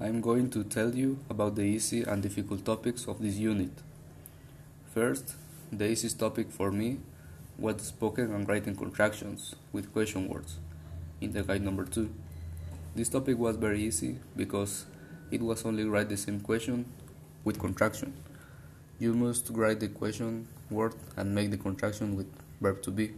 I'm 0.00 0.20
going 0.20 0.48
to 0.50 0.62
tell 0.62 0.94
you 0.94 1.18
about 1.28 1.56
the 1.56 1.62
easy 1.62 2.04
and 2.04 2.22
difficult 2.22 2.64
topics 2.64 3.08
of 3.08 3.20
this 3.20 3.34
unit. 3.34 3.72
First, 4.94 5.34
the 5.72 5.90
easiest 5.90 6.20
topic 6.20 6.52
for 6.52 6.70
me 6.70 7.00
was 7.58 7.82
spoken 7.82 8.32
and 8.32 8.48
writing 8.48 8.76
contractions 8.76 9.56
with 9.72 9.92
question 9.92 10.28
words 10.28 10.58
in 11.20 11.32
the 11.32 11.42
guide 11.42 11.62
number 11.62 11.84
2. 11.84 12.08
This 12.94 13.08
topic 13.08 13.38
was 13.38 13.56
very 13.56 13.82
easy 13.82 14.20
because 14.36 14.86
it 15.32 15.42
was 15.42 15.64
only 15.64 15.84
write 15.84 16.10
the 16.10 16.16
same 16.16 16.38
question 16.38 16.84
with 17.42 17.58
contraction. 17.58 18.14
You 19.00 19.14
must 19.14 19.50
write 19.50 19.80
the 19.80 19.88
question 19.88 20.46
word 20.70 20.94
and 21.16 21.34
make 21.34 21.50
the 21.50 21.56
contraction 21.56 22.14
with 22.14 22.28
verb 22.60 22.82
to 22.82 22.92
be. 22.92 23.14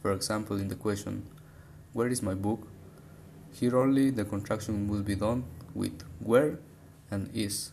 For 0.00 0.12
example, 0.12 0.56
in 0.56 0.68
the 0.68 0.76
question, 0.76 1.26
Where 1.92 2.08
is 2.08 2.22
my 2.22 2.32
book? 2.32 2.66
Here 3.52 3.76
only 3.76 4.08
the 4.08 4.24
contraction 4.24 4.88
will 4.88 5.02
be 5.02 5.14
done 5.14 5.44
with 5.74 6.02
where 6.20 6.58
and 7.10 7.30
is, 7.34 7.72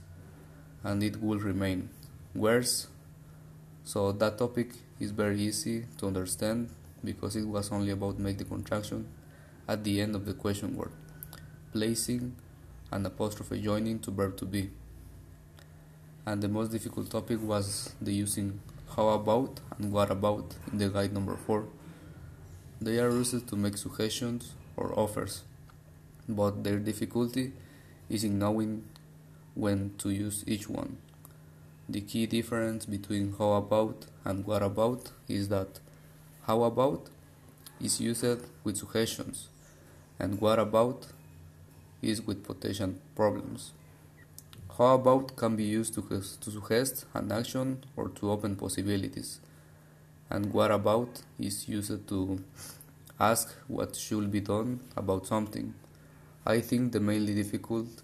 and 0.84 1.04
it 1.04 1.22
will 1.22 1.40
remain 1.40 1.90
where's. 2.34 2.88
So 3.84 4.12
that 4.12 4.38
topic 4.38 4.72
is 5.00 5.12
very 5.12 5.40
easy 5.40 5.86
to 5.98 6.08
understand 6.08 6.70
because 7.04 7.36
it 7.36 7.48
was 7.48 7.72
only 7.72 7.92
about 7.92 8.20
make 8.20 8.38
the 8.38 8.44
contraction 8.44 9.08
at 9.68 9.84
the 9.84 10.02
end 10.02 10.16
of 10.16 10.26
the 10.26 10.34
question 10.34 10.76
word, 10.76 10.92
placing 11.72 12.36
an 12.92 13.06
apostrophe 13.06 13.62
joining 13.62 14.00
to 14.00 14.12
verb 14.12 14.38
to 14.38 14.46
be. 14.46 14.70
And 16.26 16.42
the 16.42 16.48
most 16.48 16.72
difficult 16.72 17.10
topic 17.10 17.40
was 17.42 17.94
the 18.02 18.14
using 18.14 18.60
how 18.96 19.10
about 19.10 19.60
and 19.78 19.92
what 19.92 20.10
about 20.12 20.56
in 20.72 20.78
the 20.78 20.90
guide 20.90 21.14
number 21.14 21.36
4. 21.36 21.66
They 22.82 23.00
are 23.00 23.10
used 23.10 23.48
to 23.48 23.56
make 23.56 23.78
suggestions 23.78 24.54
or 24.76 24.98
offers, 24.98 25.44
but 26.28 26.64
their 26.64 26.80
difficulty 26.80 27.54
is 28.10 28.24
in 28.24 28.40
knowing 28.40 28.84
when 29.56 29.92
to 29.98 30.10
use 30.10 30.44
each 30.48 30.70
one. 30.70 30.98
The 31.90 32.02
key 32.02 32.26
difference 32.26 32.86
between 32.86 33.36
how 33.38 33.54
about 33.54 34.06
and 34.26 34.46
what 34.46 34.62
about 34.62 35.12
is 35.28 35.50
that 35.50 35.80
how 36.46 36.64
about 36.64 37.10
is 37.80 38.02
used 38.02 38.26
with 38.64 38.78
suggestions 38.78 39.50
and 40.20 40.42
what 40.42 40.60
about 40.60 41.08
is 42.02 42.22
with 42.22 42.44
potential 42.44 42.94
problems. 43.16 43.72
How 44.78 44.96
about 44.96 45.36
can 45.36 45.56
be 45.56 45.64
used 45.64 45.96
to, 45.96 46.02
to 46.02 46.52
suggest 46.52 47.06
an 47.14 47.32
action 47.32 47.84
or 47.96 48.10
to 48.10 48.32
open 48.32 48.56
possibilities, 48.56 49.40
and 50.30 50.54
what 50.54 50.70
about 50.70 51.22
is 51.40 51.68
used 51.68 52.08
to 52.08 52.44
ask 53.20 53.56
what 53.68 53.96
should 53.96 54.32
be 54.32 54.40
done 54.40 54.82
about 54.96 55.26
something. 55.26 55.74
I 56.50 56.62
think 56.62 56.94
the 56.94 57.02
mainly 57.02 57.36
difficult 57.36 58.04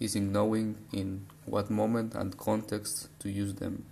is 0.00 0.16
in 0.16 0.32
knowing 0.32 0.74
in 0.92 1.26
what 1.44 1.70
moment 1.70 2.16
and 2.16 2.36
context 2.36 3.08
to 3.20 3.30
use 3.30 3.54
them. 3.54 3.86